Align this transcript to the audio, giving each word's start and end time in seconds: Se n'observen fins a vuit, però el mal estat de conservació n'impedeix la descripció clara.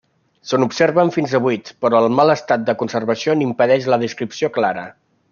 Se 0.51 0.57
n'observen 0.61 1.11
fins 1.17 1.35
a 1.39 1.41
vuit, 1.47 1.69
però 1.85 1.99
el 2.05 2.09
mal 2.19 2.33
estat 2.35 2.63
de 2.69 2.75
conservació 2.79 3.35
n'impedeix 3.41 3.85
la 3.95 4.01
descripció 4.05 4.51
clara. 4.61 4.87